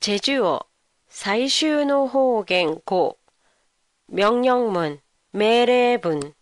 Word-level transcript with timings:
제주 0.00 0.46
어 0.46 0.58
사이슈노 1.10 2.06
호갱 2.06 2.80
고 2.86 3.18
명령문 4.06 4.98
매례분 5.30 6.32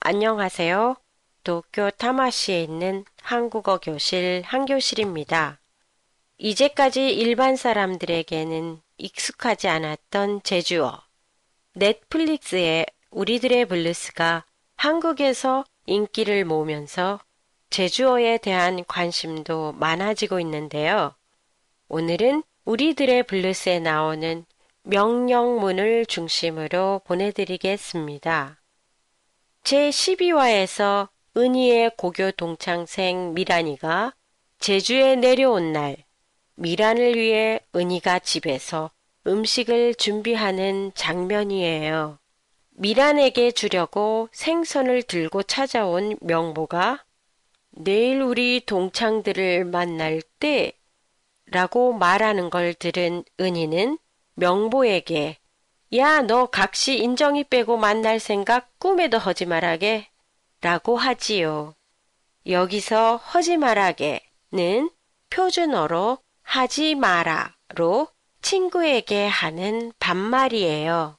안녕하세요. 0.00 0.96
도쿄 1.44 1.90
타마시에 1.90 2.64
있는 2.64 3.04
한국어 3.20 3.78
교실 3.78 4.42
한교실입니다. 4.44 5.60
이제까지 6.38 7.10
일반 7.10 7.54
사람들에게는 7.54 8.80
익숙하지 8.96 9.68
않았던 9.68 10.42
제주어. 10.42 11.00
넷플릭스의 11.74 12.86
우리들의 13.12 13.66
블루스가 13.66 14.44
한국에서 14.74 15.64
인기를 15.86 16.44
모으면서 16.44 17.20
제주어에 17.70 18.38
대한 18.38 18.84
관심도 18.88 19.74
많아지고 19.74 20.40
있는데요. 20.40 21.14
오늘은 21.94 22.42
우리들의 22.64 23.24
블루스에 23.24 23.78
나오는 23.78 24.46
명령문을 24.84 26.06
중심으로 26.06 27.02
보내드리겠습니다. 27.04 28.62
제12화에서 29.62 31.08
은희의 31.36 31.90
고교 31.98 32.30
동창생 32.30 33.34
미란이가 33.34 34.14
제주에 34.58 35.16
내려온 35.16 35.74
날, 35.74 35.98
미란을 36.54 37.16
위해 37.16 37.60
은희가 37.76 38.20
집에서 38.20 38.90
음식을 39.26 39.96
준비하는 39.96 40.92
장면이에요. 40.94 42.18
미란에게 42.70 43.50
주려고 43.50 44.30
생선을 44.32 45.02
들고 45.02 45.42
찾아온 45.42 46.16
명보가 46.22 47.04
내일 47.72 48.22
우리 48.22 48.64
동창들을 48.64 49.66
만날 49.66 50.22
때 50.40 50.72
라고 51.52 51.92
말하는 51.92 52.48
걸 52.48 52.72
들은 52.72 53.24
은희는 53.38 53.98
명보에게 54.34 55.36
야, 55.96 56.22
너 56.22 56.46
각시 56.46 56.96
인정이 56.96 57.44
빼고 57.44 57.76
만날 57.76 58.18
생각 58.18 58.70
꿈에도 58.78 59.18
하지 59.18 59.44
말하게 59.44 60.08
라고 60.62 60.96
하지요. 60.96 61.74
여기서 62.46 63.20
하지 63.22 63.58
말하게는 63.58 64.90
표준어로 65.28 66.18
하지 66.42 66.94
마라로 66.94 68.08
친구에게 68.40 69.26
하는 69.26 69.92
반말이에요. 69.98 71.18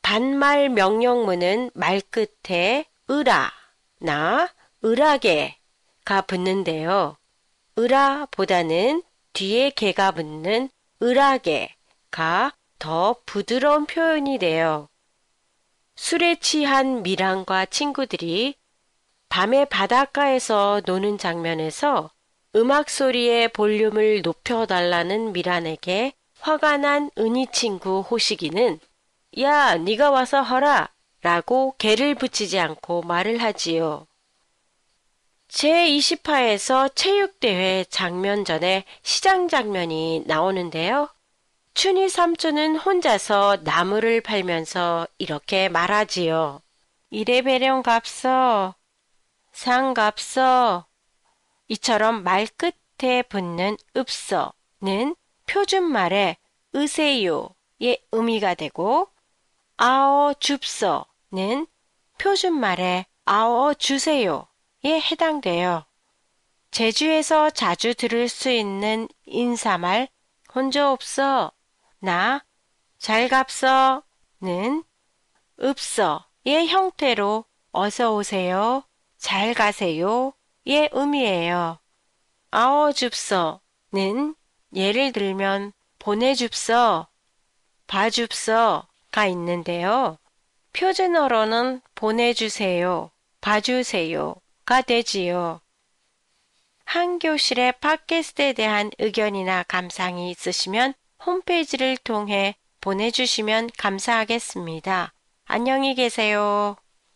반말 0.00 0.70
명령문은 0.70 1.70
말 1.74 2.00
끝에 2.00 2.86
으라, 3.10 3.52
나, 3.98 4.48
으라게가 4.82 6.22
붙는데요. 6.26 7.18
으라보다는 7.78 9.02
뒤에 9.36 9.68
개가 9.68 10.12
붙는 10.12 10.70
으라게가 11.02 12.54
더 12.78 13.16
부드러운 13.26 13.84
표현이 13.84 14.38
돼요. 14.38 14.88
술에 15.94 16.36
취한 16.36 17.02
미란과 17.02 17.66
친구들이 17.66 18.54
밤에 19.28 19.66
바닷가에서 19.66 20.80
노는 20.86 21.18
장면에서 21.18 22.10
음악 22.54 22.88
소리의 22.88 23.48
볼륨을 23.48 24.22
높여달라는 24.22 25.34
미란에게 25.34 26.14
화가 26.40 26.78
난 26.78 27.10
은희 27.18 27.48
친구 27.52 28.00
호식이는 28.00 28.80
야, 29.40 29.76
네가 29.76 30.10
와서 30.12 30.40
허라 30.40 30.88
라고 31.20 31.74
개를 31.76 32.14
붙이지 32.14 32.58
않고 32.58 33.02
말을 33.02 33.42
하지요. 33.42 34.06
제20화에서 35.48 36.94
체육대회 36.94 37.84
장면 37.88 38.44
전에 38.44 38.84
시장 39.02 39.48
장면이 39.48 40.24
나오는데요. 40.26 41.08
춘희 41.74 42.08
삼촌은 42.08 42.76
혼자서 42.76 43.58
나무를 43.62 44.20
팔면서 44.20 45.06
이렇게 45.18 45.68
말하지요. 45.68 46.62
이래 47.10 47.42
배령 47.42 47.82
값어, 47.82 48.74
상 49.52 49.94
값어. 49.94 50.86
이처럼 51.68 52.22
말 52.22 52.46
끝에 52.46 53.22
붙는 53.22 53.76
읍서는 53.96 55.16
표준말의 55.46 56.36
으세요의 56.74 58.02
의미가 58.12 58.54
되고 58.54 59.08
아어 59.76 60.34
줍서는 60.38 61.66
표준말의 62.18 63.06
아어 63.24 63.74
주세요 63.74 64.46
에 64.84 65.00
해당돼요. 65.00 65.84
제주에서 66.70 67.50
자주 67.50 67.94
들을 67.94 68.28
수 68.28 68.50
있는 68.50 69.08
인사말 69.24 70.08
혼자 70.54 70.90
없어 70.90 71.52
나 72.00 72.46
잘 72.98 73.28
갑서는 73.28 74.82
읍서의 75.62 76.66
형태로 76.68 77.44
어서 77.72 78.14
오세요, 78.14 78.82
잘 79.18 79.54
가세요의 79.54 80.90
의미예요. 80.92 81.78
아어 82.50 82.92
줍서는 82.92 84.34
예를 84.74 85.12
들면 85.12 85.72
보내줍서, 85.98 87.08
봐줍서가 87.86 89.26
있는데요. 89.28 90.18
표준어로는 90.72 91.82
보내주세요, 91.94 93.10
봐주세요 93.40 94.34
가 94.66 94.82
되지요. 94.82 95.60
한 96.84 97.20
교실의 97.20 97.74
팟캐스트에 97.80 98.52
대한 98.52 98.90
의견이나 98.98 99.62
감상이 99.62 100.28
있으시면 100.32 100.94
홈페이지를 101.24 101.96
통해 101.98 102.56
보내주시면 102.80 103.70
감사하겠습니다. 103.78 105.12
안녕히 105.44 105.94
계세요. 105.94 106.76